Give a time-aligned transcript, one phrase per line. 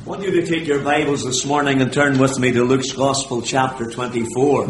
[0.00, 2.92] I want you to take your Bibles this morning and turn with me to Luke's
[2.92, 4.66] Gospel, chapter 24.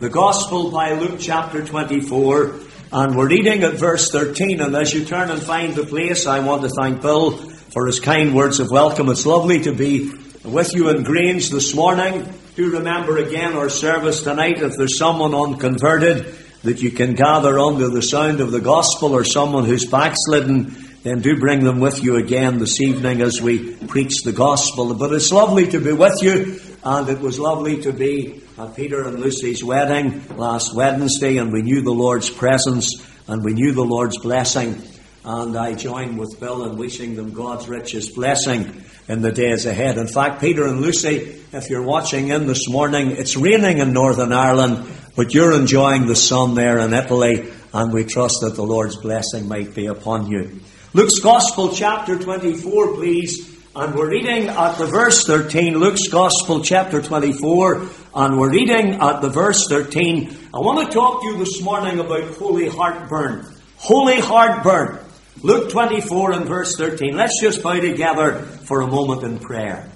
[0.00, 2.54] The Gospel by Luke, chapter 24,
[2.90, 4.60] and we're reading at verse 13.
[4.60, 8.00] And as you turn and find the place, I want to thank Bill for his
[8.00, 9.08] kind words of welcome.
[9.08, 10.10] It's lovely to be
[10.44, 12.28] with you in Grange this morning.
[12.56, 14.60] Do remember again our service tonight.
[14.60, 19.22] If there's someone unconverted that you can gather under the sound of the gospel or
[19.22, 24.22] someone who's backslidden, then do bring them with you again this evening as we preach
[24.22, 24.94] the gospel.
[24.94, 29.06] But it's lovely to be with you, and it was lovely to be at Peter
[29.06, 33.84] and Lucy's wedding last Wednesday, and we knew the Lord's presence and we knew the
[33.84, 34.82] Lord's blessing.
[35.24, 39.96] And I join with Bill in wishing them God's richest blessing in the days ahead.
[39.96, 44.32] In fact, Peter and Lucy, if you're watching in this morning, it's raining in Northern
[44.32, 44.84] Ireland,
[45.14, 49.46] but you're enjoying the sun there in Italy, and we trust that the Lord's blessing
[49.46, 50.60] might be upon you.
[50.94, 53.58] Luke's Gospel, chapter 24, please.
[53.74, 59.22] And we're reading at the verse 13, Luke's Gospel, chapter 24, and we're reading at
[59.22, 60.36] the verse 13.
[60.52, 63.46] I want to talk to you this morning about holy heartburn.
[63.78, 64.98] Holy heartburn.
[65.40, 67.16] Luke 24 and verse 13.
[67.16, 69.90] Let's just bow together for a moment in prayer.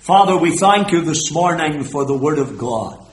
[0.00, 3.06] Father, we thank you this morning for the Word of God.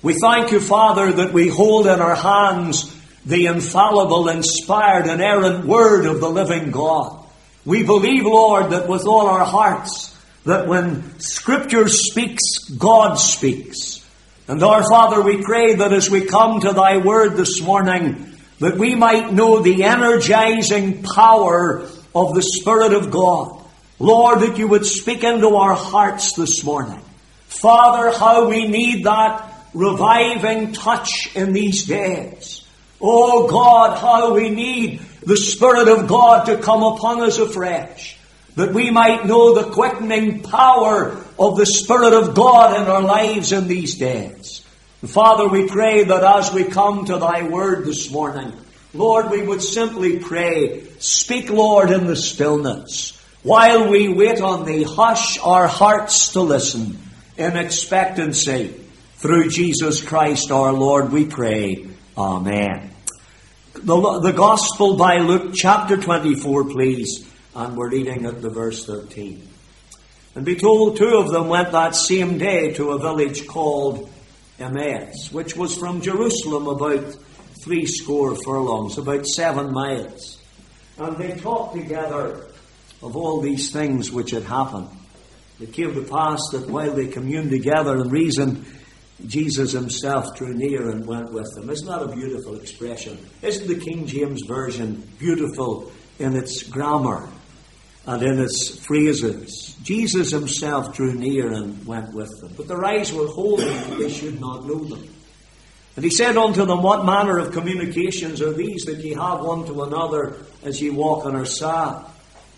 [0.00, 2.90] We thank you, Father, that we hold in our hands
[3.24, 7.24] the infallible, inspired, inerrant Word of the living God.
[7.64, 14.04] We believe, Lord, that with all our hearts, that when Scripture speaks, God speaks.
[14.48, 18.76] And our Father, we pray that as we come to Thy Word this morning, that
[18.76, 23.64] we might know the energizing power of the Spirit of God.
[23.98, 27.00] Lord, that you would speak into our hearts this morning.
[27.46, 32.61] Father, how we need that reviving touch in these days.
[33.02, 38.16] Oh God, how we need the Spirit of God to come upon us afresh,
[38.54, 43.50] that we might know the quickening power of the Spirit of God in our lives
[43.50, 44.60] in these days.
[45.04, 48.52] Father, we pray that as we come to Thy Word this morning,
[48.94, 53.18] Lord, we would simply pray, speak, Lord, in the stillness.
[53.42, 56.98] While we wait on Thee, hush our hearts to listen
[57.36, 58.78] in expectancy.
[59.16, 61.88] Through Jesus Christ our Lord, we pray.
[62.16, 62.91] Amen.
[63.84, 69.44] The, the Gospel by Luke, chapter 24, please, and we're reading at the verse 13.
[70.36, 74.08] And be told two of them went that same day to a village called
[74.60, 77.16] Emmaus, which was from Jerusalem about
[77.64, 80.40] three score furlongs, about seven miles.
[80.98, 82.46] And they talked together
[83.02, 84.90] of all these things which had happened.
[85.58, 88.64] It came to pass that while they communed together and reasoned,
[89.26, 91.70] Jesus himself drew near and went with them.
[91.70, 93.18] Isn't that a beautiful expression?
[93.42, 97.28] Isn't the King James Version beautiful in its grammar
[98.06, 99.76] and in its phrases?
[99.82, 102.52] Jesus himself drew near and went with them.
[102.56, 105.08] But their eyes were holy, and they should not know them.
[105.94, 109.66] And he said unto them, What manner of communications are these that ye have one
[109.66, 112.04] to another as ye walk on our side?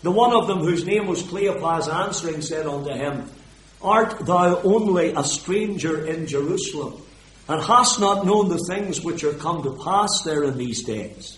[0.03, 3.29] The one of them, whose name was Cleopas, answering, said unto him,
[3.85, 7.01] Art thou only a stranger in Jerusalem,
[7.47, 11.37] and hast not known the things which are come to pass there in these days?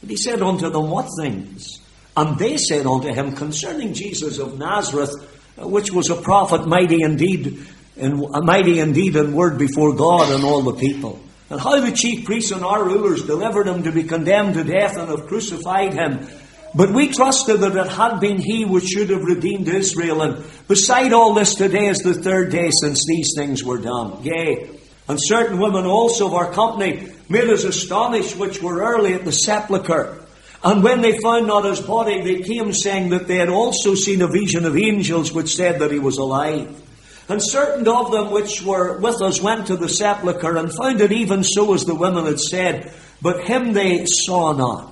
[0.00, 1.80] And he said unto them, What things?
[2.16, 5.14] And they said unto him, Concerning Jesus of Nazareth,
[5.60, 7.64] uh, which was a prophet mighty indeed,
[7.96, 11.20] in, uh, mighty indeed in word before God and all the people.
[11.50, 14.96] And how the chief priests and our rulers delivered him to be condemned to death
[14.96, 16.26] and have crucified him.
[16.74, 20.22] But we trusted that it had been He which should have redeemed Israel.
[20.22, 24.22] And beside all this, today is the third day since these things were done.
[24.22, 24.70] Yea,
[25.08, 29.32] and certain women also of our company made us astonished, which were early at the
[29.32, 30.24] sepulchre.
[30.64, 34.22] And when they found not his body, they came saying that they had also seen
[34.22, 36.80] a vision of angels which said that he was alive.
[37.28, 41.12] And certain of them which were with us went to the sepulchre and found it
[41.12, 44.91] even so as the women had said, but him they saw not.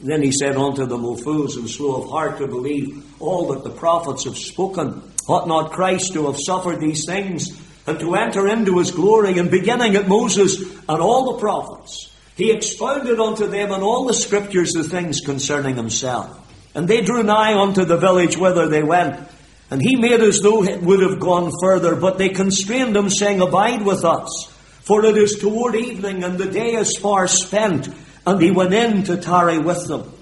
[0.00, 3.64] Then he said unto them, O fools and slow of heart to believe all that
[3.64, 5.02] the prophets have spoken.
[5.26, 7.48] Ought not Christ to have suffered these things
[7.86, 9.38] and to enter into his glory?
[9.38, 14.14] And beginning at Moses and all the prophets, he expounded unto them in all the
[14.14, 16.44] scriptures the things concerning himself.
[16.74, 19.28] And they drew nigh unto the village whither they went.
[19.70, 23.40] And he made as though it would have gone further, but they constrained him, saying,
[23.40, 24.46] Abide with us,
[24.82, 27.88] for it is toward evening, and the day is far spent.
[28.28, 30.12] And he went in to tarry with them.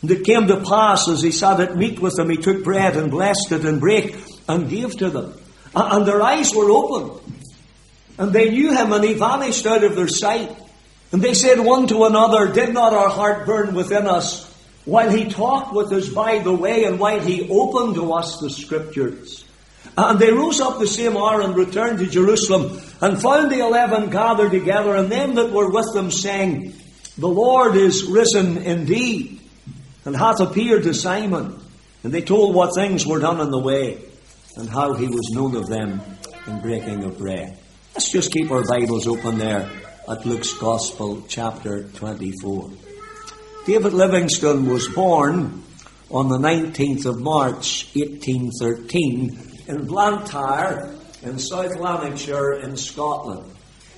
[0.00, 2.96] And it came to pass, as he sat at meat with them, he took bread
[2.96, 4.16] and blessed it and brake
[4.48, 5.34] and gave to them.
[5.74, 7.20] And their eyes were opened.
[8.16, 10.50] And they knew him, and he vanished out of their sight.
[11.12, 14.50] And they said one to another, Did not our heart burn within us
[14.86, 18.48] while he talked with us by the way and while he opened to us the
[18.48, 19.44] scriptures.
[19.94, 24.08] And they rose up the same hour and returned to Jerusalem and found the eleven
[24.08, 26.72] gathered together and them that were with them saying,
[27.20, 29.40] The Lord is risen indeed
[30.06, 31.60] and hath appeared to Simon.
[32.02, 33.98] And they told what things were done in the way
[34.56, 36.00] and how he was known of them
[36.46, 37.58] in breaking of bread.
[37.92, 39.70] Let's just keep our Bibles open there
[40.10, 42.70] at Luke's Gospel, chapter 24.
[43.66, 45.62] David Livingstone was born
[46.10, 53.49] on the 19th of March, 1813, in Blantyre, in South Lanarkshire, in Scotland.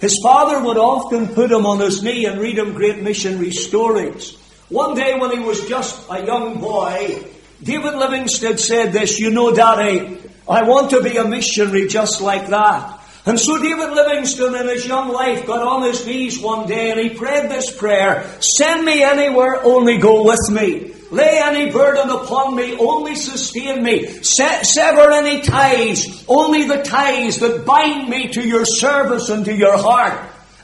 [0.02, 4.36] His father would often put him on his knee and read him great missionary stories.
[4.68, 7.22] One day when he was just a young boy,
[7.62, 10.18] David Livingstone said this, You know, Daddy,
[10.48, 12.98] I want to be a missionary just like that.
[13.26, 16.98] And so David Livingstone in his young life got on his knees one day and
[16.98, 20.94] he prayed this prayer, Send me anywhere, only go with me.
[21.12, 24.06] Lay any burden upon me, only sustain me.
[24.22, 29.54] Se- sever any ties, only the ties that bind me to your service and to
[29.54, 30.18] your heart.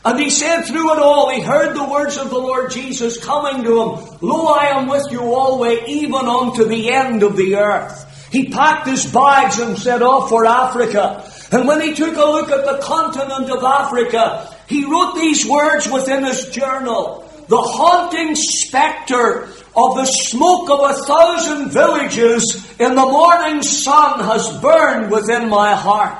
[0.07, 3.63] And he said through it all, he heard the words of the Lord Jesus coming
[3.63, 8.31] to him, Lo, I am with you always, even unto the end of the earth.
[8.33, 11.31] He packed his bags and set off for Africa.
[11.53, 15.91] And when he took a look at the continent of Africa, he wrote these words
[15.91, 17.31] within his journal.
[17.49, 24.61] The haunting spectre of the smoke of a thousand villages in the morning sun has
[24.61, 26.19] burned within my heart.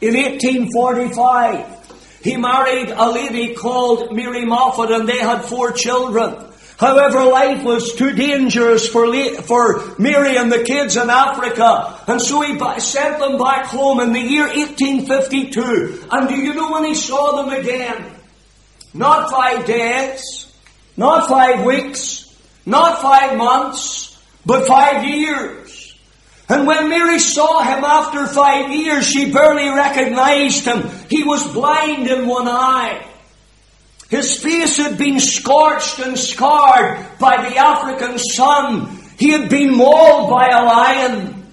[0.00, 6.46] In 1845, he married a lady called Mary Moffat and they had four children.
[6.78, 9.12] However, life was too dangerous for,
[9.42, 11.98] for Mary and the kids in Africa.
[12.06, 16.06] And so he sent them back home in the year 1852.
[16.10, 18.14] And do you know when he saw them again?
[18.94, 20.52] Not five days,
[20.96, 22.21] not five weeks,
[22.66, 25.94] not five months, but five years.
[26.48, 30.90] And when Mary saw him after five years, she barely recognized him.
[31.08, 33.06] He was blind in one eye.
[34.10, 38.98] His face had been scorched and scarred by the African sun.
[39.18, 41.46] He had been mauled by a lion.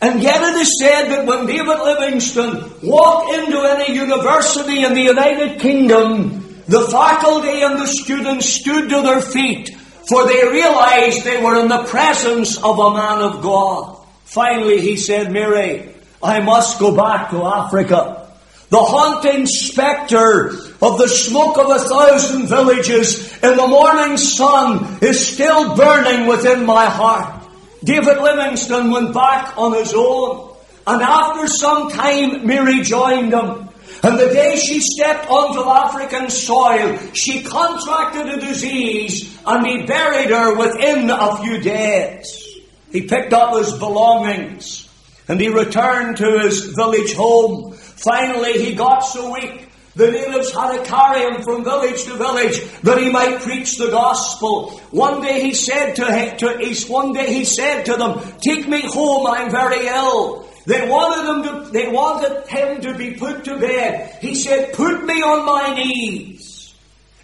[0.00, 5.02] And yet it is said that when David Livingstone walked into any university in the
[5.02, 9.70] United Kingdom, the faculty and the students stood to their feet,
[10.08, 13.98] for they realized they were in the presence of a man of God.
[14.24, 18.30] Finally, he said, Mary, I must go back to Africa.
[18.70, 20.48] The haunting spectre
[20.80, 26.64] of the smoke of a thousand villages in the morning sun is still burning within
[26.64, 27.44] my heart.
[27.84, 30.56] David Livingstone went back on his own,
[30.86, 33.68] and after some time, Mary joined him.
[34.04, 40.30] And the day she stepped onto African soil, she contracted a disease, and he buried
[40.30, 42.42] her within a few days.
[42.90, 44.88] He picked up his belongings,
[45.28, 47.72] and he returned to his village home.
[47.74, 52.60] Finally, he got so weak, the natives had to carry him from village to village
[52.80, 54.70] that he might preach the gospel.
[54.90, 59.26] One day he said to, to one day he said to them, "Take me home.
[59.26, 61.70] I'm very ill." They wanted him to.
[61.70, 64.18] They wanted him to be put to bed.
[64.20, 66.74] He said, "Put me on my knees."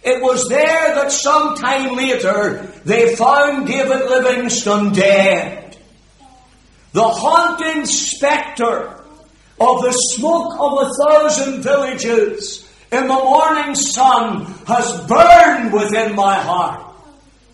[0.03, 5.77] It was there that some time later they found David Livingstone dead.
[6.93, 8.99] The haunting spectre
[9.59, 16.35] of the smoke of a thousand villages in the morning sun has burned within my
[16.35, 16.81] heart.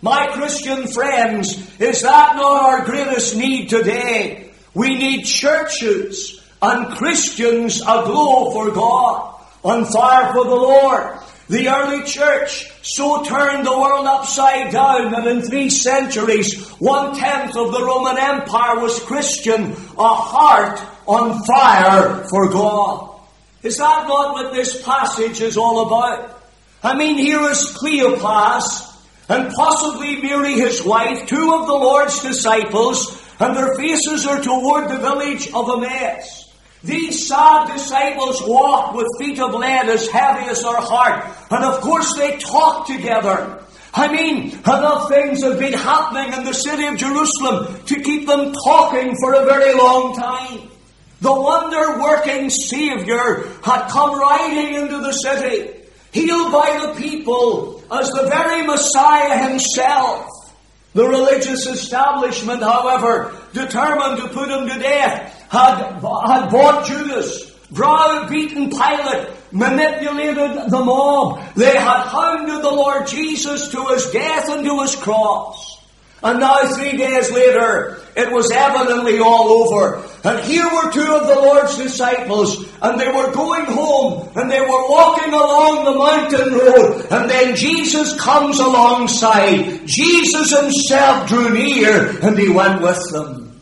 [0.02, 4.52] My Christian friends, is that not our greatest need today?
[4.76, 11.18] We need churches and Christians aglow for God, on fire for the Lord.
[11.48, 17.56] The early church so turned the world upside down that in three centuries, one tenth
[17.56, 23.20] of the Roman Empire was Christian, a heart on fire for God.
[23.64, 26.42] Is that not what this passage is all about?
[26.84, 28.94] I mean, here is Cleopas
[29.30, 34.90] and possibly Mary, his wife, two of the Lord's disciples, and their faces are toward
[34.90, 36.46] the village of Emmaus.
[36.84, 41.82] These sad disciples walk with feet of lead as heavy as their heart, and of
[41.82, 43.64] course they talk together.
[43.94, 48.54] I mean, enough things have been happening in the city of Jerusalem to keep them
[48.54, 50.70] talking for a very long time.
[51.22, 55.72] The wonder working Savior had come riding into the city,
[56.12, 60.30] healed by the people as the very Messiah himself.
[60.96, 68.70] The religious establishment, however, determined to put him to death, had, had bought Judas, browbeaten
[68.70, 71.44] Pilate, manipulated the mob.
[71.56, 75.84] They had hounded the Lord Jesus to his death and to his cross.
[76.24, 80.02] And now, three days later, it was evidently all over.
[80.26, 84.60] And here were two of the Lord's disciples, and they were going home, and they
[84.60, 89.86] were walking along the mountain road, and then Jesus comes alongside.
[89.86, 93.62] Jesus himself drew near, and he went with them.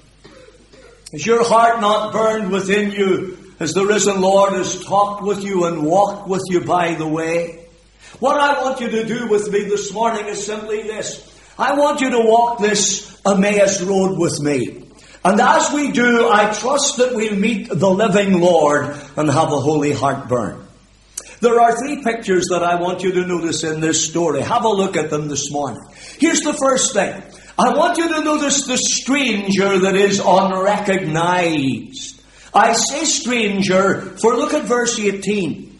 [1.11, 5.65] Is your heart not burned within you as the risen Lord has talked with you
[5.65, 7.67] and walked with you by the way?
[8.19, 11.29] What I want you to do with me this morning is simply this.
[11.59, 14.82] I want you to walk this Emmaus road with me.
[15.25, 19.59] And as we do, I trust that we'll meet the living Lord and have a
[19.59, 20.67] holy heart burn.
[21.39, 24.41] There are three pictures that I want you to notice in this story.
[24.41, 25.81] Have a look at them this morning.
[26.17, 27.21] Here's the first thing.
[27.57, 32.21] I want you to notice the stranger that is unrecognized.
[32.53, 35.79] I say stranger, for look at verse 18.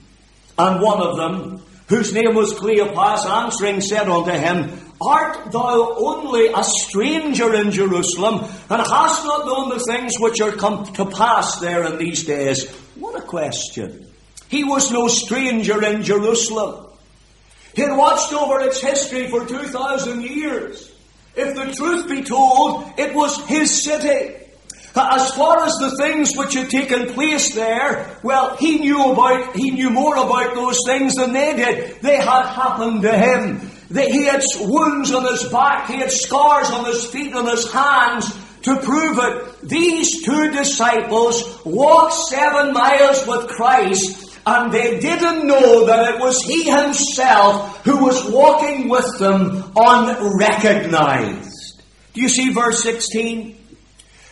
[0.58, 6.48] And one of them, whose name was Cleopas, answering said unto him, Art thou only
[6.48, 11.60] a stranger in Jerusalem, and hast not known the things which are come to pass
[11.60, 12.70] there in these days?
[12.96, 14.08] What a question.
[14.50, 16.88] He was no stranger in Jerusalem.
[17.76, 20.92] He had watched over its history for 2,000 years.
[21.36, 24.36] If the truth be told, it was his city.
[24.96, 29.72] As far as the things which had taken place there, well, he knew about, he
[29.72, 32.00] knew more about those things than they did.
[32.02, 33.72] They had happened to him.
[33.90, 37.72] They, he had wounds on his back, he had scars on his feet and his
[37.72, 38.32] hands
[38.64, 39.62] to prove it.
[39.62, 46.44] These two disciples walked seven miles with Christ and they didn't know that it was
[46.44, 51.82] he himself who was walking with them unrecognized.
[52.14, 53.58] Do you see verse 16?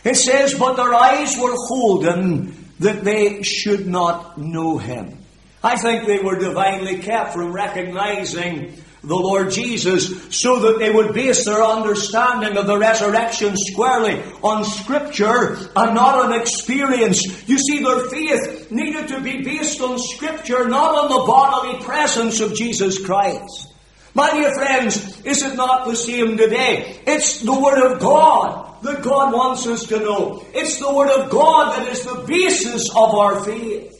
[0.04, 5.18] It says, But their eyes were holden that they should not know him.
[5.64, 11.12] I think they were divinely kept from recognizing the Lord Jesus so that they would
[11.12, 17.48] base their understanding of the resurrection squarely on Scripture and not on experience.
[17.48, 22.40] You see, their faith needed to be based on Scripture, not on the bodily presence
[22.40, 23.74] of Jesus Christ.
[24.14, 27.00] My dear friends, is it not the same today?
[27.06, 30.44] It's the Word of God that God wants us to know.
[30.54, 33.91] It's the Word of God that is the basis of our faith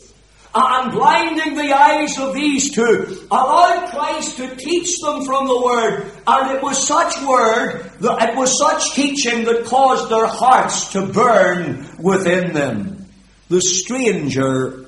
[0.54, 6.12] and blinding the eyes of these two, allowed Christ to teach them from the Word.
[6.26, 11.06] And it was such Word, that it was such teaching that caused their hearts to
[11.06, 13.06] burn within them.
[13.49, 14.87] The stranger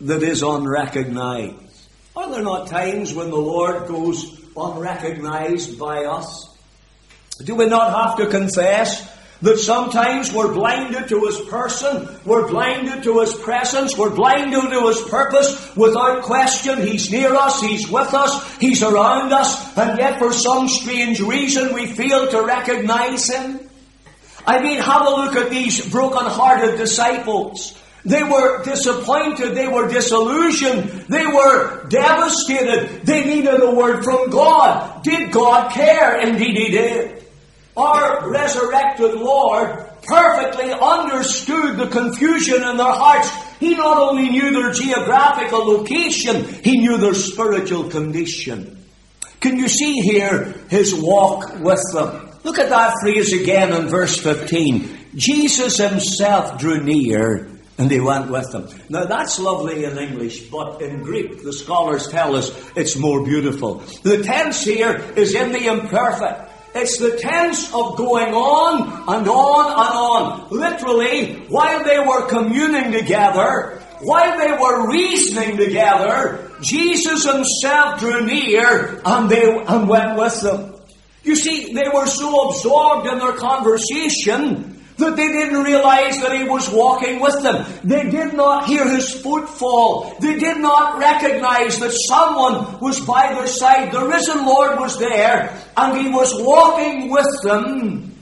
[0.00, 1.88] that is unrecognized.
[2.16, 6.48] Are there not times when the Lord goes unrecognized by us?
[7.44, 9.07] Do we not have to confess
[9.42, 14.88] that sometimes we're blinded to His person, we're blinded to His presence, we're blinded to
[14.88, 15.76] His purpose.
[15.76, 20.68] Without question, He's near us, He's with us, He's around us, and yet for some
[20.68, 23.60] strange reason we fail to recognize Him.
[24.46, 27.74] I mean, have a look at these broken-hearted disciples.
[28.04, 29.54] They were disappointed.
[29.54, 30.88] They were disillusioned.
[31.08, 33.02] They were devastated.
[33.04, 35.02] They needed a word from God.
[35.02, 36.18] Did God care?
[36.20, 37.24] Indeed, He did.
[37.78, 43.30] Our resurrected Lord perfectly understood the confusion in their hearts.
[43.60, 48.84] He not only knew their geographical location, he knew their spiritual condition.
[49.40, 52.30] Can you see here his walk with them?
[52.42, 55.10] Look at that phrase again in verse 15.
[55.14, 58.66] Jesus himself drew near and he went with them.
[58.88, 63.76] Now that's lovely in English, but in Greek, the scholars tell us it's more beautiful.
[64.02, 66.47] The tense here is in the imperfect.
[66.74, 70.48] It's the tense of going on and on and on.
[70.50, 79.00] Literally, while they were communing together, while they were reasoning together, Jesus himself drew near
[79.04, 80.74] and they and went with them.
[81.24, 86.44] You see, they were so absorbed in their conversation that they didn't realize that he
[86.44, 87.64] was walking with them.
[87.84, 90.16] They did not hear his footfall.
[90.20, 93.92] They did not recognize that someone was by their side.
[93.92, 98.14] The risen Lord was there and he was walking with them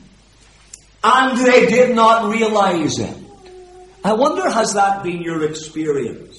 [1.02, 3.16] and they did not realize it.
[4.04, 6.35] I wonder, has that been your experience?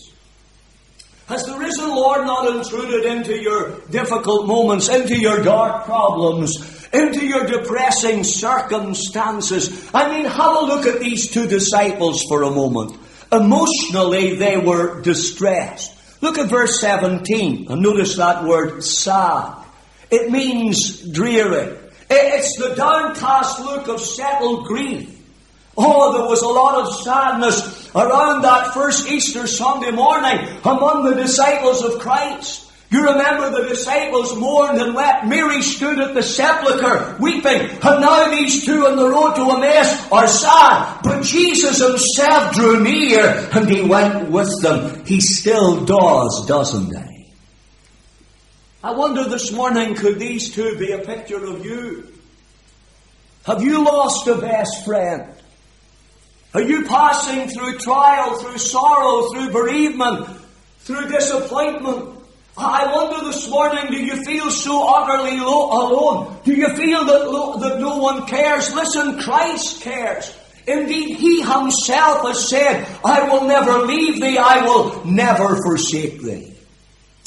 [1.27, 7.25] Has the risen Lord not intruded into your difficult moments, into your dark problems, into
[7.25, 9.89] your depressing circumstances.
[9.93, 12.98] I mean, have a look at these two disciples for a moment.
[13.29, 15.93] Emotionally, they were distressed.
[16.22, 19.65] Look at verse 17 and notice that word sad.
[20.10, 21.77] It means dreary.
[22.10, 25.16] It's the downcast look of settled grief.
[25.77, 31.13] Oh, there was a lot of sadness around that first Easter Sunday morning among the
[31.13, 32.63] disciples of Christ.
[32.89, 35.27] You remember the disciples mourned and wept.
[35.27, 37.62] Mary stood at the sepulchre weeping.
[37.84, 41.01] And now these two on the road to Emmaus are sad.
[41.03, 45.05] But Jesus himself drew near and he went with them.
[45.05, 47.34] He still does, doesn't he?
[48.84, 52.07] I wonder this morning, could these two be a picture of you?
[53.46, 55.37] Have you lost a best friend?
[56.54, 60.27] Are you passing through trial, through sorrow, through bereavement,
[60.80, 62.13] through disappointment?
[62.58, 66.39] I wonder this morning, do you feel so utterly lo- alone?
[66.44, 68.74] Do you feel that, lo- that no one cares?
[68.74, 70.34] Listen, Christ cares.
[70.66, 76.56] Indeed, He Himself has said, I will never leave thee, I will never forsake thee.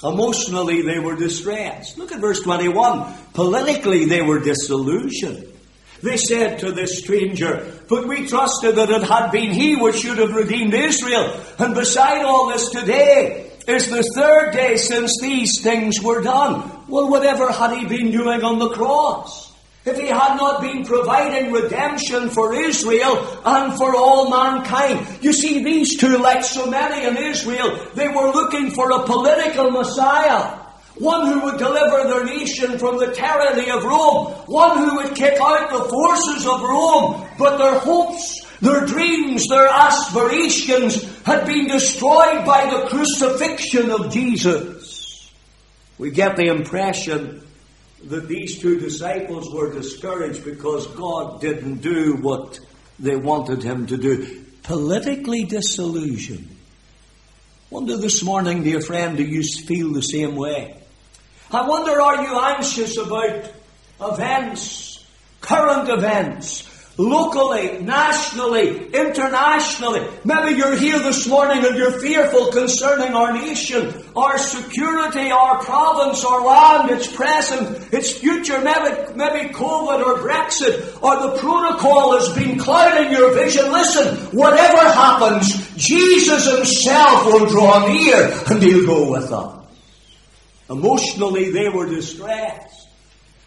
[0.03, 1.97] Emotionally, they were distressed.
[1.97, 3.13] Look at verse 21.
[3.35, 5.47] Politically, they were disillusioned.
[6.03, 10.19] They said to this stranger, But we trusted that it had been He which should
[10.19, 11.39] have redeemed Israel.
[11.59, 16.71] And beside all this today, is the third day since these things were done.
[16.89, 19.51] Well, whatever had he been doing on the cross?
[19.85, 25.07] If he had not been providing redemption for Israel and for all mankind.
[25.23, 29.71] You see, these two, like so many in Israel, they were looking for a political
[29.71, 30.60] Messiah.
[31.01, 34.27] One who would deliver their nation from the tyranny of Rome.
[34.47, 37.27] One who would kick out the forces of Rome.
[37.37, 45.31] But their hopes their dreams, their aspirations had been destroyed by the crucifixion of Jesus.
[45.99, 47.47] We get the impression
[48.05, 52.59] that these two disciples were discouraged because God didn't do what
[52.99, 54.45] they wanted him to do.
[54.63, 56.57] Politically disillusioned.
[57.71, 60.80] Wonder this morning, dear friend, do you feel the same way?
[61.53, 63.51] I wonder, are you anxious about
[64.01, 65.05] events,
[65.41, 70.07] current events, locally, nationally, internationally.
[70.25, 76.25] Maybe you're here this morning and you're fearful concerning our nation, our security, our province,
[76.25, 78.61] our land, its present, its future.
[78.61, 83.73] Maybe, maybe COVID or Brexit or the protocol has been clouding your vision.
[83.73, 89.60] Listen, whatever happens, Jesus himself will draw near and he'll go with us.
[90.71, 92.89] Emotionally, they were distressed.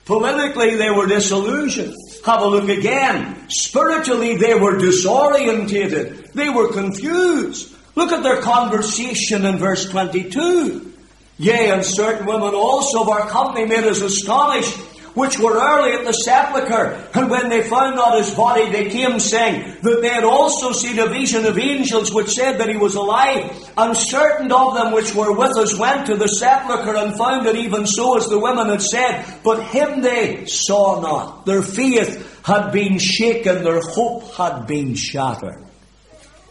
[0.06, 1.96] Politically, they were disillusioned.
[2.26, 3.50] Have a look again.
[3.50, 6.34] Spiritually, they were disorientated.
[6.34, 7.74] They were confused.
[7.96, 10.94] Look at their conversation in verse 22.
[11.38, 14.78] Yea, and certain women also of our company made us astonished
[15.14, 17.08] which were early at the sepulchre.
[17.14, 21.00] And when they found not his body, they came saying that they had also seen
[21.00, 23.72] a vision of angels which said that he was alive.
[23.78, 27.56] And certain of them which were with us went to the sepulchre and found it
[27.56, 29.26] even so as the women had said.
[29.44, 31.46] But him they saw not.
[31.46, 35.64] Their faith had been shaken, their hope had been shattered.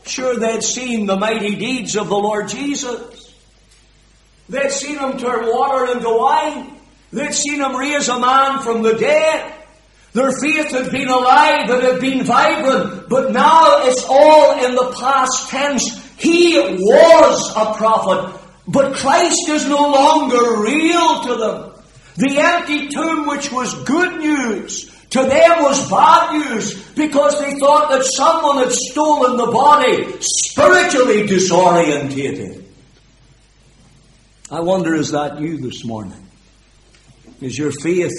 [0.04, 3.34] Sure, they'd seen the mighty deeds of the Lord Jesus.
[4.48, 6.76] They'd seen him turn water into wine.
[7.12, 9.54] They'd seen him raise a man from the dead.
[10.14, 14.94] Their faith had been alive, it had been vibrant, but now it's all in the
[14.98, 15.84] past tense.
[16.18, 21.72] He was a prophet, but Christ is no longer real to them.
[22.16, 27.90] The empty tomb, which was good news, to them was bad news because they thought
[27.90, 32.64] that someone had stolen the body, spiritually disorientated.
[34.50, 36.21] I wonder, is that you this morning?
[37.42, 38.14] Is your faith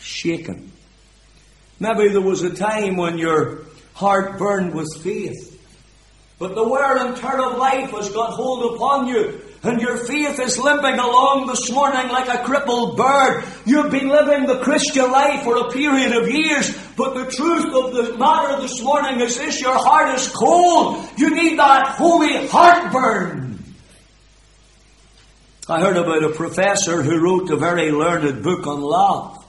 [0.00, 0.72] shaken?
[1.78, 3.62] Maybe there was a time when your
[3.94, 5.52] heart burned with faith.
[6.40, 10.40] But the wear and tear of life has got hold upon you, and your faith
[10.40, 13.44] is limping along this morning like a crippled bird.
[13.64, 17.94] You've been living the Christian life for a period of years, but the truth of
[17.94, 21.08] the matter this morning is this your heart is cold.
[21.16, 23.43] You need that holy heartburn.
[25.66, 29.42] I heard about a professor who wrote a very learned book on love.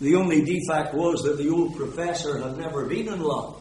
[0.00, 3.60] The only defect was that the old professor had never been in love.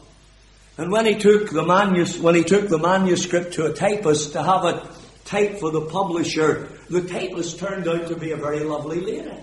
[0.78, 4.44] And when he took the manus- when he took the manuscript to a typist to
[4.44, 4.82] have it
[5.26, 9.34] typed for the publisher, the typist turned out to be a very lovely lady.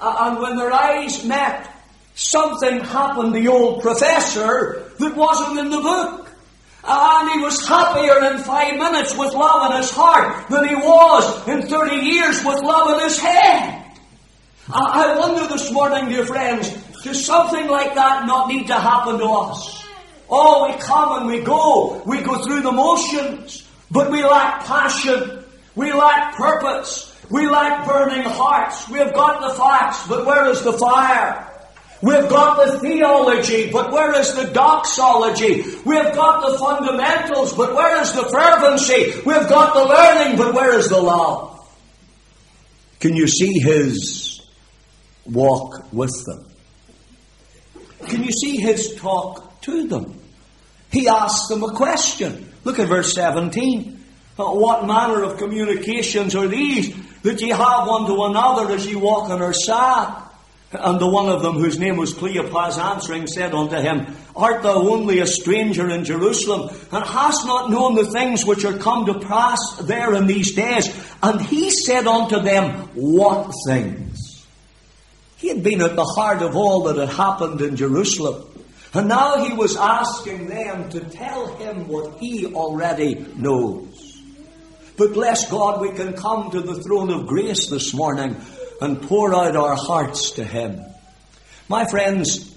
[0.00, 1.74] And when their eyes met,
[2.14, 6.27] something happened to the old professor that wasn't in the book.
[6.84, 11.48] And he was happier in five minutes with love in his heart than he was
[11.48, 13.84] in 30 years with love in his head.
[14.70, 16.70] I wonder this morning, dear friends,
[17.02, 19.84] does something like that not need to happen to us?
[20.30, 22.02] Oh, we come and we go.
[22.04, 25.44] We go through the motions, but we lack passion.
[25.74, 27.14] We lack purpose.
[27.30, 28.88] We lack burning hearts.
[28.88, 31.47] We have got the facts, but where is the fire?
[32.00, 35.62] We've got the theology, but where is the doxology?
[35.84, 39.20] We've got the fundamentals, but where is the fervency?
[39.26, 41.58] We've got the learning, but where is the love?
[43.00, 44.40] Can you see his
[45.26, 46.46] walk with them?
[48.06, 50.20] Can you see his talk to them?
[50.92, 52.52] He asks them a question.
[52.62, 54.04] Look at verse 17.
[54.38, 58.94] Uh, what manner of communications are these that ye have one to another as ye
[58.94, 60.27] walk on our side?
[60.70, 64.86] And the one of them, whose name was Cleopas, answering, said unto him, Art thou
[64.90, 69.18] only a stranger in Jerusalem, and hast not known the things which are come to
[69.18, 70.88] pass there in these days?
[71.22, 74.46] And he said unto them, What things?
[75.38, 78.44] He had been at the heart of all that had happened in Jerusalem.
[78.92, 84.20] And now he was asking them to tell him what he already knows.
[84.98, 88.36] But bless God, we can come to the throne of grace this morning
[88.80, 90.80] and pour out our hearts to Him.
[91.68, 92.56] My friends,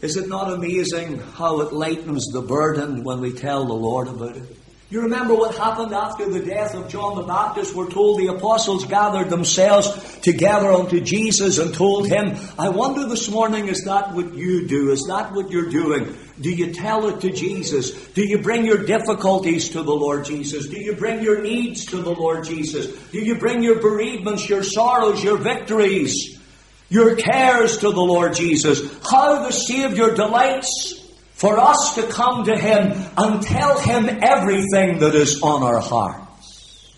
[0.00, 4.36] is it not amazing how it lightens the burden when we tell the Lord about
[4.36, 4.56] it?
[4.90, 7.74] You remember what happened after the death of John the Baptist?
[7.74, 13.28] We're told the apostles gathered themselves together unto Jesus and told him, I wonder this
[13.28, 14.90] morning, is that what you do?
[14.90, 16.16] Is that what you're doing?
[16.40, 17.90] Do you tell it to Jesus?
[18.08, 20.68] Do you bring your difficulties to the Lord Jesus?
[20.68, 22.86] Do you bring your needs to the Lord Jesus?
[23.10, 26.40] Do you bring your bereavements, your sorrows, your victories,
[26.88, 28.80] your cares to the Lord Jesus?
[29.10, 30.98] How the Savior delights
[31.38, 36.92] for us to come to Him and tell Him everything that is on our hearts.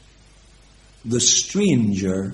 [1.05, 2.33] The stranger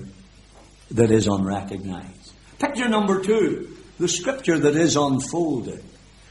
[0.91, 2.31] that is unrecognized.
[2.59, 5.83] Picture number two, the scripture that is unfolded.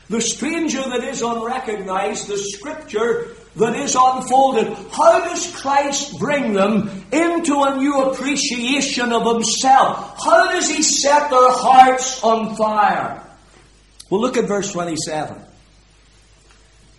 [0.09, 4.73] The stranger that is unrecognized, the scripture that is unfolded.
[4.93, 10.25] How does Christ bring them into a new appreciation of Himself?
[10.25, 13.23] How does He set their hearts on fire?
[14.09, 15.46] Well, look at verse 27.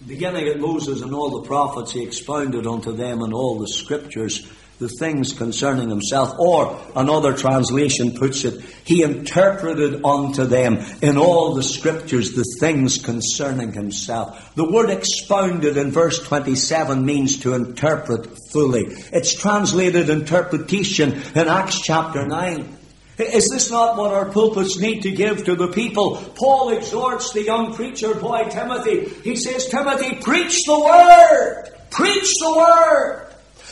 [0.05, 4.47] Beginning at Moses and all the prophets, he expounded unto them in all the scriptures
[4.79, 6.38] the things concerning himself.
[6.38, 12.99] Or another translation puts it, he interpreted unto them in all the scriptures the things
[12.99, 14.53] concerning himself.
[14.55, 18.86] The word expounded in verse 27 means to interpret fully.
[19.12, 22.77] It's translated interpretation in Acts chapter 9.
[23.17, 26.17] Is this not what our pulpits need to give to the people?
[26.36, 29.10] Paul exhorts the young preacher boy Timothy.
[29.23, 31.73] He says, Timothy, preach the word!
[31.89, 33.23] Preach the word!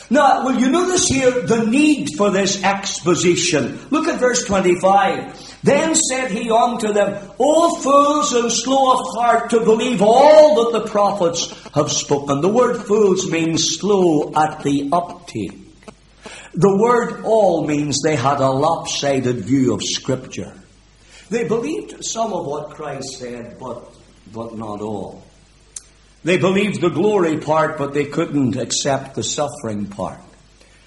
[0.08, 3.78] Now, will you notice here the need for this exposition?
[3.90, 5.60] Look at verse 25.
[5.62, 10.78] Then said he unto them, O fools and slow of heart to believe all that
[10.78, 12.40] the prophets have spoken.
[12.40, 15.65] The word fools means slow at the uptake.
[16.56, 20.54] The word all means they had a lopsided view of Scripture.
[21.28, 23.94] They believed some of what Christ said, but,
[24.32, 25.22] but not all.
[26.24, 30.18] They believed the glory part, but they couldn't accept the suffering part.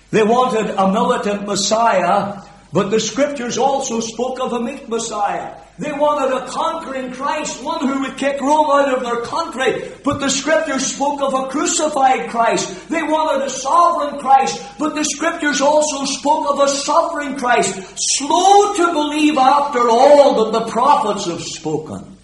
[0.10, 2.42] They wanted a militant Messiah,
[2.74, 5.56] but the Scriptures also spoke of a meek Messiah.
[5.80, 9.90] They wanted a conquering Christ, one who would kick Rome out of their country.
[10.04, 12.90] But the scriptures spoke of a crucified Christ.
[12.90, 14.62] They wanted a sovereign Christ.
[14.78, 17.80] But the scriptures also spoke of a suffering Christ.
[17.96, 22.18] Slow to believe after all that the prophets have spoken.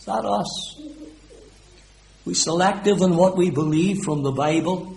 [0.00, 0.80] Is that us?
[2.24, 4.96] We selective in what we believe from the Bible.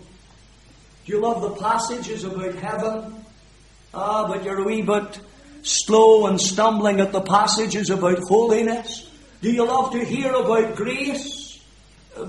[1.05, 3.23] Do you love the passages about heaven?
[3.93, 5.19] Ah, but you're a wee bit
[5.63, 9.09] slow and stumbling at the passages about holiness?
[9.41, 11.59] Do you love to hear about grace?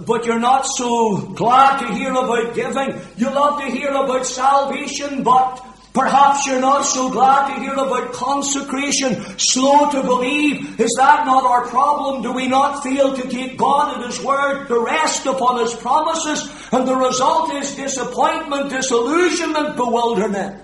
[0.07, 3.01] But you're not so glad to hear about giving.
[3.17, 5.65] You love to hear about salvation, but
[5.95, 9.25] perhaps you're not so glad to hear about consecration.
[9.39, 10.79] Slow to believe.
[10.79, 12.23] Is that not our problem?
[12.23, 16.53] Do we not fail to take God at His word, to rest upon His promises?
[16.71, 20.63] And the result is disappointment, disillusionment, bewilderment.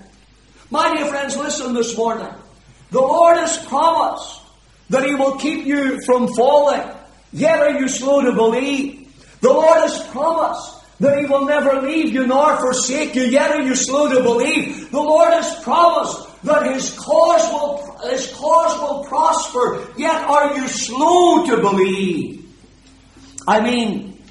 [0.69, 2.33] My dear friends, listen this morning.
[2.95, 4.39] The Lord has promised
[4.89, 6.81] that He will keep you from falling.
[7.33, 9.13] Yet are you slow to believe?
[9.41, 13.23] The Lord has promised that He will never leave you nor forsake you.
[13.23, 14.91] Yet are you slow to believe?
[14.91, 19.85] The Lord has promised that His cause will, His cause will prosper.
[19.97, 22.49] Yet are you slow to believe?
[23.45, 24.23] I mean,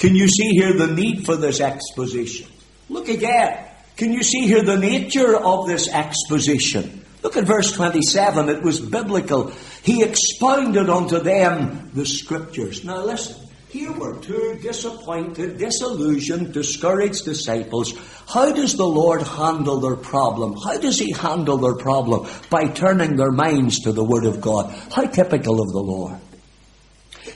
[0.00, 2.48] can you see here the need for this exposition?
[2.88, 3.68] Look again.
[3.96, 6.99] Can you see here the nature of this exposition?
[7.22, 8.48] Look at verse 27.
[8.48, 9.52] It was biblical.
[9.82, 12.84] He expounded unto them the scriptures.
[12.84, 13.48] Now listen.
[13.68, 17.94] Here were two disappointed, disillusioned, discouraged disciples.
[18.26, 20.56] How does the Lord handle their problem?
[20.56, 22.28] How does He handle their problem?
[22.50, 24.74] By turning their minds to the Word of God.
[24.90, 26.18] How typical of the Lord.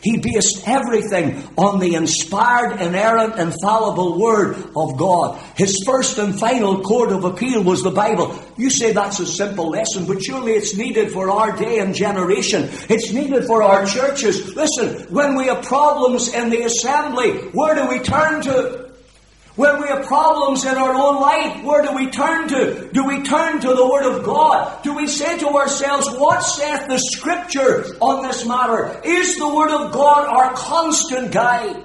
[0.04, 5.40] He based everything on the inspired, inerrant, infallible Word of God.
[5.56, 8.38] His first and final court of appeal was the Bible.
[8.58, 12.68] You say that's a simple lesson, but surely it's needed for our day and generation.
[12.90, 14.54] It's needed for our churches.
[14.54, 18.84] Listen, when we have problems in the assembly, where do we turn to?
[19.56, 22.90] When we have problems in our own life, where do we turn to?
[22.92, 24.82] Do we turn to the Word of God?
[24.82, 29.00] Do we say to ourselves, What saith the Scripture on this matter?
[29.04, 31.84] Is the Word of God our constant guide?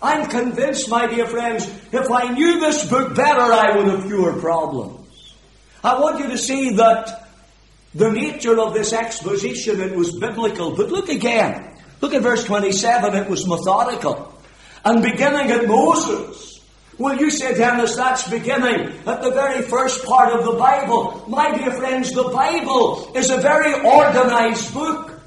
[0.00, 4.34] I'm convinced, my dear friends, if I knew this book better, I would have fewer
[4.34, 5.34] problems.
[5.82, 7.28] I want you to see that
[7.94, 10.76] the nature of this exposition, it was biblical.
[10.76, 11.76] But look again.
[12.00, 14.40] Look at verse 27, it was methodical.
[14.84, 16.47] And beginning at Moses,
[16.98, 21.24] well, you say, Dennis, that's beginning at the very first part of the Bible.
[21.28, 25.20] My dear friends, the Bible is a very organized book.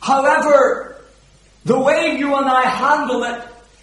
[0.00, 1.00] However,
[1.64, 3.42] the way you and I handle it,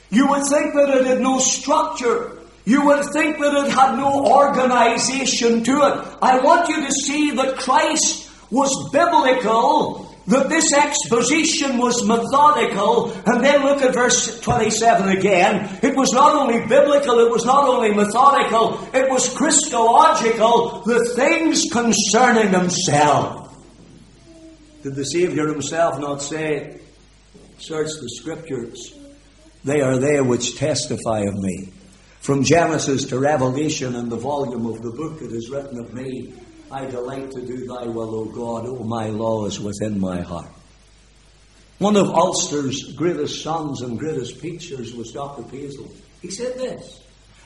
[0.09, 2.39] you would think that it had no structure.
[2.65, 6.17] You would think that it had no organization to it.
[6.21, 13.43] I want you to see that Christ was biblical that this exposition was methodical, and
[13.43, 15.79] then look at verse 27 again.
[15.81, 21.65] It was not only biblical, it was not only methodical, it was Christological, the things
[21.71, 23.53] concerning himself.
[24.83, 26.79] Did the Savior himself not say,
[27.57, 28.93] Search the Scriptures,
[29.63, 31.69] they are there which testify of me.
[32.19, 36.33] From Genesis to Revelation and the volume of the book it is written of me,
[36.73, 38.65] I delight to do thy will, O God.
[38.65, 40.49] O my law is within my heart.
[41.77, 45.43] One of Ulster's greatest sons and greatest preachers was Dr.
[45.43, 45.91] Paisley.
[46.23, 46.99] He said this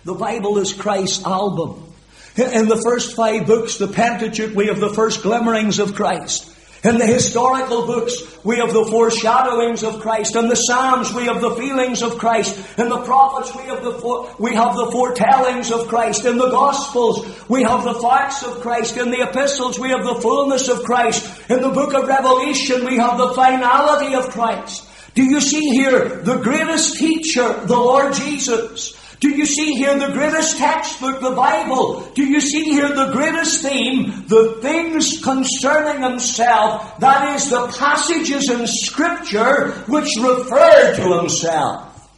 [0.06, 1.94] The Bible is Christ's album.
[2.38, 6.50] In the first five books, the Pentateuch, we have the first glimmerings of Christ.
[6.88, 8.14] In the historical books,
[8.46, 10.38] we have the foreshadowings of Christ.
[10.38, 12.56] In the Psalms, we have the feelings of Christ.
[12.80, 16.24] In the prophets, we have the, we have the foretellings of Christ.
[16.24, 18.96] In the Gospels, we have the facts of Christ.
[18.96, 21.28] In the epistles, we have the fullness of Christ.
[21.50, 24.88] In the book of Revelation, we have the finality of Christ.
[25.14, 28.96] Do you see here the greatest teacher, the Lord Jesus?
[29.20, 32.02] Do you see here the greatest textbook, the Bible?
[32.14, 37.00] Do you see here the greatest theme, the things concerning himself?
[37.00, 42.10] That is the passages in Scripture which refer to himself.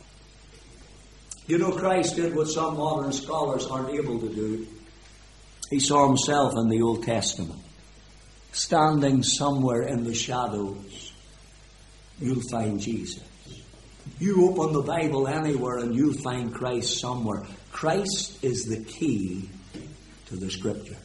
[1.47, 4.67] You know, Christ did what some modern scholars aren't able to do.
[5.69, 7.62] He saw himself in the Old Testament,
[8.51, 11.13] standing somewhere in the shadows.
[12.19, 13.23] You'll find Jesus.
[14.19, 17.43] You open the Bible anywhere and you'll find Christ somewhere.
[17.71, 19.49] Christ is the key
[20.25, 20.97] to the Scriptures.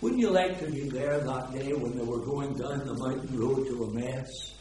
[0.00, 3.38] Wouldn't you like to be there that day when they were going down the mountain
[3.38, 4.54] road to Emmaus?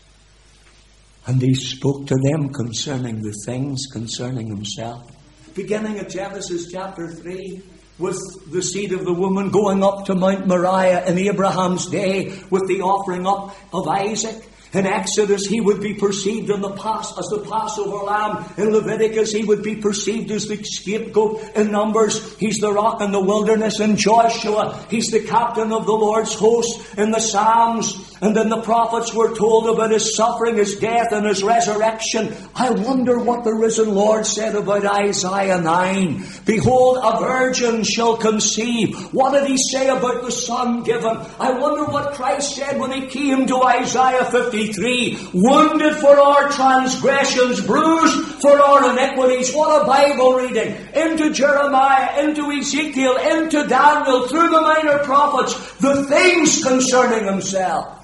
[1.25, 5.09] And he spoke to them concerning the things concerning himself.
[5.53, 7.61] Beginning at Genesis chapter 3,
[7.99, 8.19] with
[8.51, 12.81] the seed of the woman going up to Mount Moriah in Abraham's day with the
[12.81, 14.49] offering up of Isaac.
[14.73, 18.43] In Exodus, he would be perceived in the past as the Passover lamb.
[18.57, 21.41] In Leviticus, he would be perceived as the scapegoat.
[21.55, 23.79] In Numbers, he's the rock in the wilderness.
[23.79, 26.97] In Joshua, he's the captain of the Lord's host.
[26.97, 31.27] In the Psalms and then the prophets were told about his suffering, his death, and
[31.27, 32.33] his resurrection.
[32.55, 36.23] I wonder what the risen Lord said about Isaiah 9.
[36.45, 38.95] Behold, a virgin shall conceive.
[39.13, 41.17] What did he say about the son given?
[41.37, 45.31] I wonder what Christ said when he came to Isaiah 53.
[45.33, 49.53] Wounded for our transgressions, bruised for our iniquities.
[49.53, 50.77] What a Bible reading.
[50.95, 57.99] Into Jeremiah, into Ezekiel, into Daniel, through the minor prophets, the things concerning himself.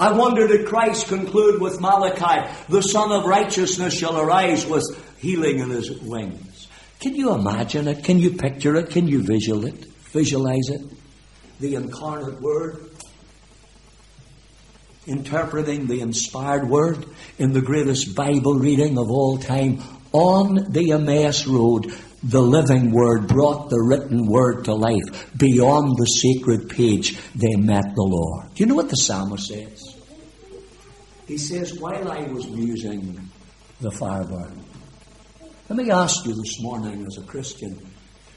[0.00, 4.84] I wonder did Christ conclude with Malachi, the Sun of Righteousness shall arise with
[5.20, 6.68] healing in his wings.
[6.98, 8.02] Can you imagine it?
[8.02, 8.90] Can you picture it?
[8.90, 9.84] Can you visual it?
[10.12, 10.80] Visualize it?
[11.60, 12.90] The incarnate Word
[15.06, 17.04] interpreting the inspired word
[17.38, 19.82] in the greatest Bible reading of all time
[20.12, 21.92] on the Emmaus Road.
[22.22, 25.32] The living word brought the written word to life.
[25.36, 28.54] Beyond the sacred page, they met the Lord.
[28.54, 29.89] Do you know what the psalmist says?
[31.30, 33.30] He says, While I was musing,
[33.80, 34.64] the fire burned.
[35.68, 37.78] Let me ask you this morning as a Christian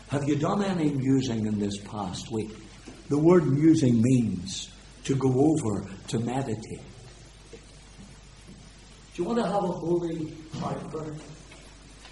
[0.09, 2.51] have you done any musing in this past week?
[3.09, 4.69] The word musing means
[5.05, 6.83] to go over to meditate.
[7.51, 7.57] Do
[9.15, 11.19] you want to have a holy heartburn?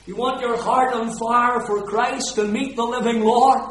[0.08, 3.62] You want your heart on fire for Christ and meet the living Lord?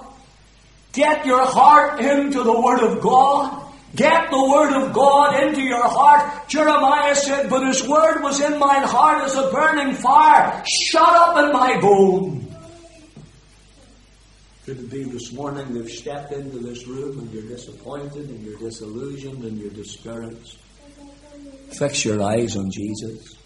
[0.92, 3.69] Get your heart into the Word of God.
[3.94, 6.48] Get the word of God into your heart.
[6.48, 11.36] Jeremiah said, But his word was in mine heart as a burning fire, shut up
[11.44, 12.40] in my bone.
[14.64, 18.58] Could it be this morning they've stepped into this room and you're disappointed and you're
[18.58, 20.58] disillusioned and you're discouraged?
[21.72, 23.36] Fix your eyes on Jesus.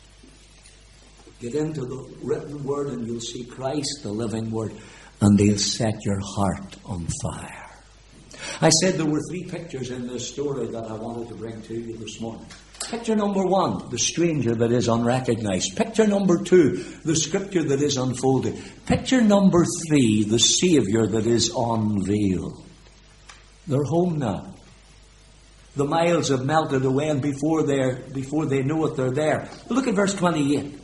[1.41, 4.73] Get into the written word and you'll see Christ, the living word,
[5.21, 7.64] and they'll set your heart on fire.
[8.61, 11.75] I said there were three pictures in this story that I wanted to bring to
[11.75, 12.47] you this morning.
[12.89, 15.77] Picture number one, the stranger that is unrecognized.
[15.77, 18.63] Picture number two, the scripture that is unfolded.
[18.87, 22.65] Picture number three, the Savior that is unveiled.
[23.67, 24.55] They're home now.
[25.77, 29.49] The miles have melted away, and before, they before they know it, they're there.
[29.69, 30.79] Look at verse 28.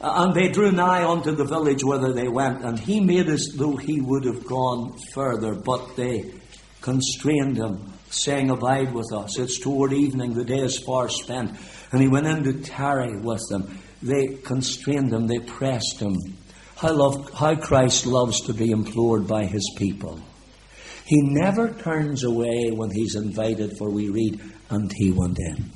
[0.00, 3.76] And they drew nigh unto the village whither they went, and he made as though
[3.76, 6.34] he would have gone further, but they
[6.84, 9.38] constrained him, saying, Abide with us.
[9.38, 11.58] It's toward evening, the day is far spent.
[11.90, 13.78] And he went in to tarry with them.
[14.02, 16.14] They constrained him, they pressed him.
[16.76, 20.20] How, love, how Christ loves to be implored by his people.
[21.06, 25.70] He never turns away when he's invited, for we read, and he went in.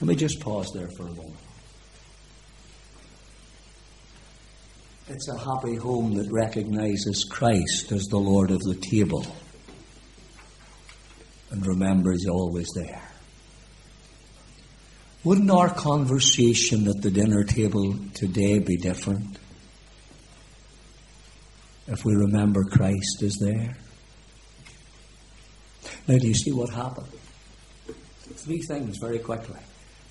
[0.00, 1.36] Let me just pause there for a moment.
[5.06, 9.24] It's a happy home that recognizes Christ as the Lord of the table
[11.50, 13.02] and remember He's always there.
[15.24, 19.38] Wouldn't our conversation at the dinner table today be different
[21.86, 23.76] if we remember Christ is there?
[26.06, 27.08] Now, do you see what happened?
[28.36, 29.60] Three things very quickly.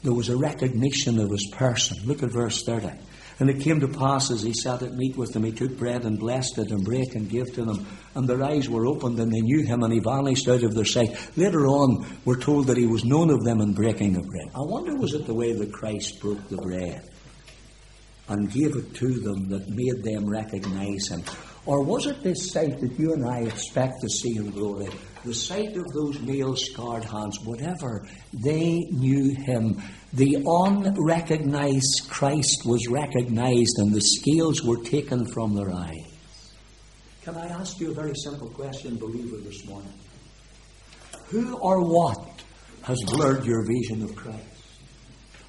[0.04, 1.98] There was a recognition of his person.
[2.06, 2.92] Look at verse 30.
[3.40, 6.06] And it came to pass as he sat at meat with them, he took bread
[6.06, 7.86] and blessed it and brake and gave to them.
[8.16, 10.86] And their eyes were opened and they knew him and he vanished out of their
[10.86, 11.16] sight.
[11.38, 14.48] Later on, we're told that he was known of them in breaking the bread.
[14.56, 17.08] I wonder was it the way that Christ broke the bread
[18.30, 21.24] and gave it to them that made them recognize him?
[21.68, 24.88] Or was it this sight that you and I expect to see in glory?
[25.26, 29.82] The sight of those nail scarred hands, whatever, they knew him.
[30.14, 36.18] The unrecognized Christ was recognized and the scales were taken from their eyes.
[37.24, 39.94] Can I ask you a very simple question, believer, this morning?
[41.30, 42.42] Who or what
[42.84, 44.46] has blurred your vision of Christ?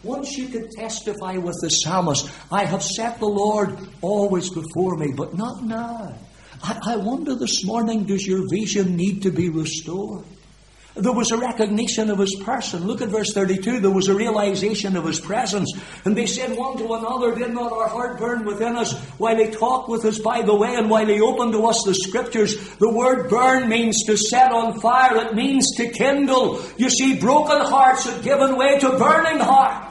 [0.03, 5.13] Once you could testify with the psalmist, I have set the Lord always before me,
[5.17, 6.15] but not now.
[6.63, 10.25] I, I wonder this morning, does your vision need to be restored?
[10.99, 12.85] There was a recognition of his person.
[12.85, 13.79] Look at verse 32.
[13.79, 15.73] There was a realization of his presence.
[16.05, 19.49] And they said one to another, Did not our heart burn within us while he
[19.49, 22.57] talked with us by the way and while he opened to us the scriptures?
[22.79, 25.17] The word burn means to set on fire.
[25.27, 26.61] It means to kindle.
[26.77, 29.87] You see, broken hearts had given way to burning hearts.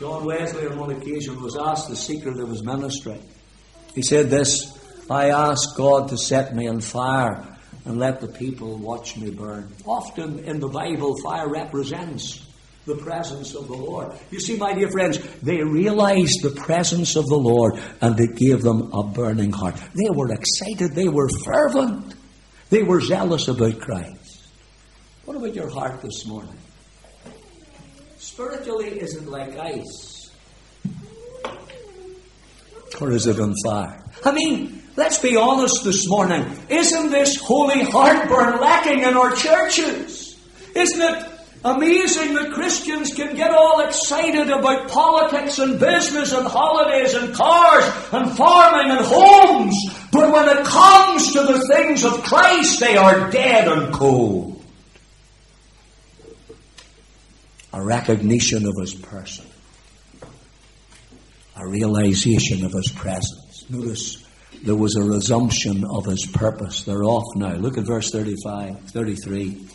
[0.00, 3.20] John Wesley on one occasion was asked the secret of his ministry.
[3.94, 4.78] He said this,
[5.10, 7.57] I ask God to set me on fire
[7.88, 9.72] and let the people watch me burn.
[9.86, 12.46] Often in the Bible, fire represents
[12.84, 14.12] the presence of the Lord.
[14.30, 18.62] You see, my dear friends, they realized the presence of the Lord and it gave
[18.62, 19.76] them a burning heart.
[19.94, 22.14] They were excited, they were fervent,
[22.68, 24.48] they were zealous about Christ.
[25.24, 26.56] What about your heart this morning?
[28.18, 30.30] Spiritually, is it like ice?
[33.00, 34.04] Or is it on fire?
[34.24, 36.44] I mean, let's be honest this morning.
[36.68, 40.36] Isn't this holy heartburn lacking in our churches?
[40.74, 41.24] Isn't it
[41.64, 47.84] amazing that Christians can get all excited about politics and business and holidays and cars
[48.12, 49.76] and farming and homes,
[50.10, 54.64] but when it comes to the things of Christ, they are dead and cold?
[57.72, 59.46] A recognition of His person,
[61.56, 63.64] a realization of His presence.
[63.70, 64.27] Notice
[64.62, 66.82] there was a resumption of his purpose.
[66.84, 67.54] They're off now.
[67.54, 69.66] Look at verse 35, 33.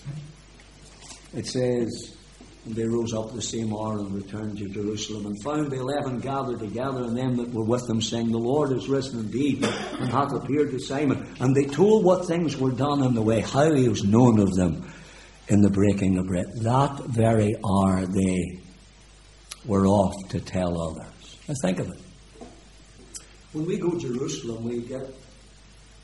[1.34, 2.16] It says,
[2.66, 6.60] they rose up the same hour and returned to Jerusalem, and found the eleven gathered
[6.60, 10.32] together, and them that were with them, saying, The Lord is risen indeed, and hath
[10.32, 11.28] appeared to Simon.
[11.42, 14.54] And they told what things were done in the way, how he was known of
[14.54, 14.90] them
[15.50, 16.46] in the breaking of bread.
[16.62, 18.62] That very hour they
[19.66, 21.38] were off to tell others.
[21.50, 22.03] Now think of it.
[23.54, 25.08] When we go to Jerusalem, we get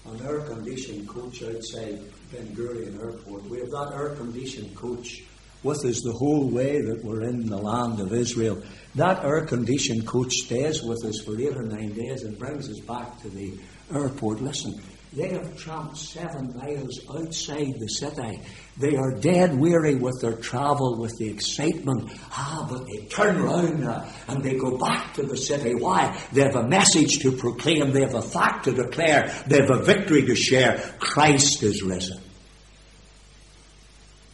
[0.06, 2.00] an air conditioned coach outside
[2.32, 3.50] Ben Gurion Airport.
[3.50, 5.24] We have that air conditioned coach
[5.64, 8.62] with us the whole way that we're in the land of Israel.
[8.94, 12.80] That air conditioned coach stays with us for eight or nine days and brings us
[12.82, 13.58] back to the
[13.92, 14.42] airport.
[14.42, 14.80] Listen,
[15.12, 18.42] They have tramped seven miles outside the city.
[18.78, 22.12] They are dead weary with their travel, with the excitement.
[22.32, 25.74] Ah, but they turn round uh, and they go back to the city.
[25.74, 26.16] Why?
[26.32, 27.92] They have a message to proclaim.
[27.92, 29.34] They have a fact to declare.
[29.48, 30.78] They have a victory to share.
[31.00, 32.22] Christ is risen.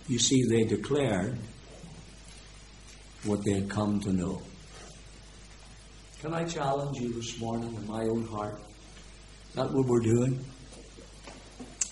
[0.08, 1.38] You see, they declared
[3.24, 4.42] what they had come to know.
[6.22, 8.60] Can I challenge you this morning in my own heart?
[9.50, 10.44] Is that what we're doing?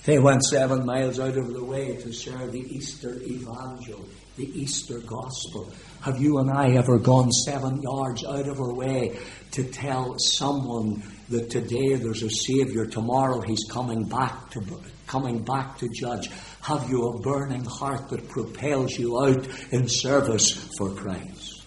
[0.06, 5.00] They went seven miles out of the way to share the Easter evangel, the Easter
[5.00, 5.72] gospel.
[6.02, 9.18] Have you and I ever gone seven yards out of our way
[9.52, 14.62] to tell someone that today there's a Savior, tomorrow He's coming back to
[15.08, 16.30] coming back to judge?
[16.62, 21.64] Have you a burning heart that propels you out in service for Christ?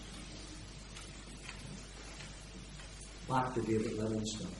[3.27, 4.56] Back to David Livingstone.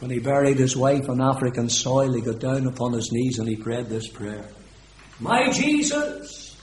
[0.00, 3.48] When he buried his wife on African soil, he got down upon his knees and
[3.48, 4.48] he prayed this prayer.
[5.20, 6.56] My Jesus,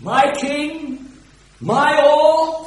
[0.00, 1.04] my King,
[1.60, 2.63] my all,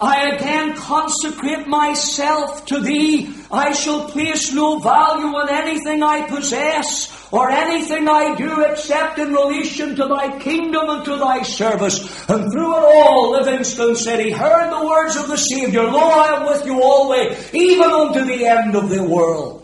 [0.00, 3.34] I again consecrate myself to thee.
[3.50, 9.32] I shall place no value on anything I possess or anything I do except in
[9.32, 11.98] relation to thy kingdom and to thy service.
[12.28, 16.36] And through it all, Livingstone said he heard the words of the Saviour, Lo, I
[16.36, 19.57] am with you always, even unto the end of the world.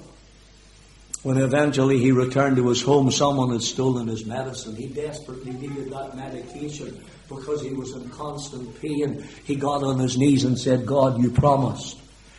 [1.24, 4.76] When eventually he returned to his home, someone had stolen his medicine.
[4.76, 9.26] He desperately needed that medication because he was in constant pain.
[9.44, 11.98] He got on his knees and said, God, you promised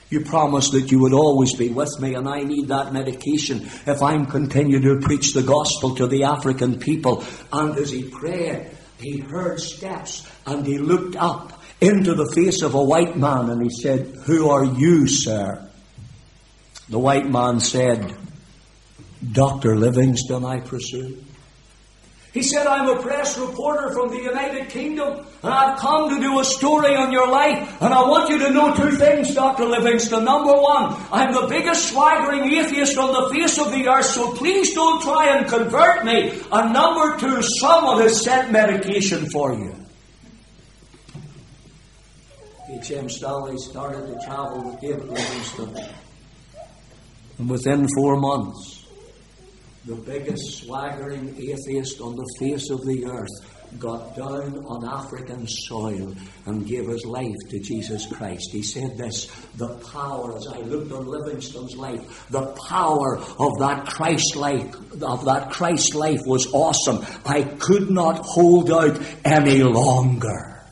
[0.09, 4.01] you promised that you would always be with me, and I need that medication if
[4.01, 7.23] I'm continue to preach the gospel to the African people.
[7.51, 8.69] And as he prayed,
[8.99, 13.61] he heard steps, and he looked up into the face of a white man, and
[13.61, 15.67] he said, Who are you, sir?
[16.87, 18.15] The white man said,
[19.31, 19.75] Dr.
[19.75, 21.25] Livingstone, I presume.
[22.35, 26.41] He said, I'm a press reporter from the United Kingdom, and I've come to do
[26.41, 29.63] a story on your life, and I want you to know two things, Dr.
[29.63, 30.25] Livingstone.
[30.25, 34.73] Number one, I'm the biggest swaggering atheist on the face of the earth, so please
[34.73, 36.37] don't try and convert me.
[36.51, 39.73] And number two, someone has sent medication for you.
[42.69, 43.07] H.M.
[43.07, 45.79] Stanley started to travel with David Livingstone.
[47.37, 48.74] And within four months,
[49.85, 56.15] the biggest swaggering atheist on the face of the earth, got down on African soil
[56.45, 58.49] and gave his life to Jesus Christ.
[58.51, 59.25] He said this,
[59.57, 65.25] the power, as I looked on Livingstone's life, the power of that Christ life, of
[65.25, 67.05] that Christ life was awesome.
[67.25, 70.63] I could not hold out any longer.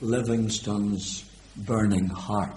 [0.00, 1.24] Livingstone's
[1.56, 2.54] burning heart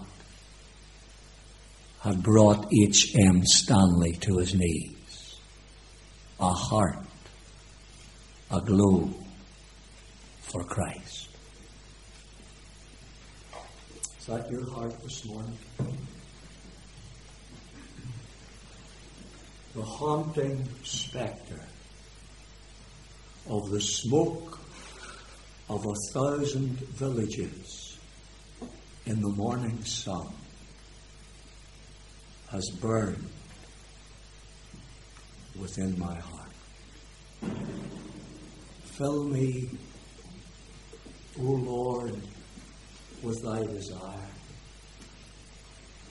[2.03, 3.45] had brought H.M.
[3.45, 5.37] Stanley to his knees.
[6.37, 6.97] A heart
[8.51, 9.09] aglow
[10.41, 11.29] for Christ.
[14.19, 15.57] Is that your heart this morning?
[19.73, 21.65] The haunting spectre
[23.49, 24.59] of the smoke
[25.69, 27.97] of a thousand villages
[29.05, 30.33] in the morning sun
[32.53, 33.27] has burned
[35.59, 36.51] within my heart.
[38.83, 39.71] Fill me,
[41.39, 42.15] O Lord,
[43.23, 44.29] with thy desire.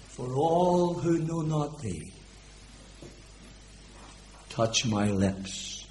[0.08, 2.12] For all who know not thee,
[4.48, 5.86] touch my lips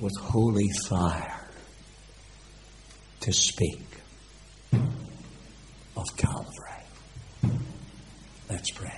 [0.00, 1.48] with holy fire
[3.20, 3.86] to speak
[4.72, 6.71] of Calvary.
[8.52, 8.92] Let's pray.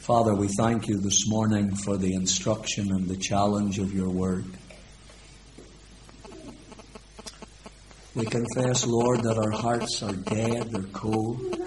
[0.00, 4.44] Father, we thank you this morning for the instruction and the challenge of your word.
[8.14, 11.58] We confess, Lord, that our hearts are dead, they're cold.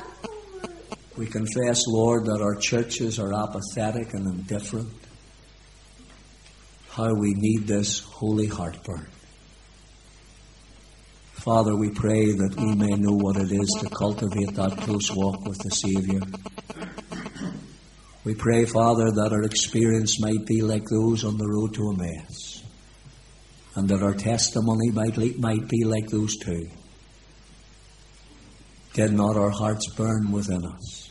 [1.17, 4.93] We confess, Lord, that our churches are apathetic and indifferent.
[6.89, 9.07] How we need this holy heartburn.
[11.43, 15.45] Father, we pray that we may know what it is to cultivate that close walk
[15.45, 16.21] with the Saviour.
[18.25, 22.61] We pray, Father, that our experience might be like those on the road to Emmaus,
[23.75, 26.69] and that our testimony might, might be like those two.
[28.93, 31.09] Did not our hearts burn within us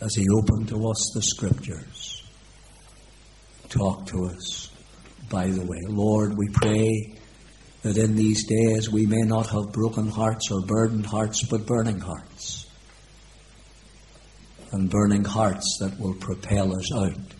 [0.00, 2.24] as He opened to us the Scriptures,
[3.68, 4.68] talked to us,
[5.28, 5.78] by the way.
[5.86, 7.19] Lord, we pray
[7.82, 12.00] that in these days we may not have broken hearts or burdened hearts, but burning
[12.00, 12.66] hearts.
[14.72, 17.34] And burning hearts that will propel us out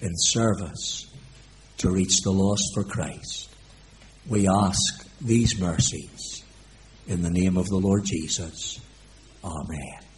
[0.00, 1.06] in service
[1.78, 3.48] to reach the lost for Christ.
[4.28, 6.42] We ask these mercies
[7.06, 8.80] in the name of the Lord Jesus.
[9.44, 10.11] Amen.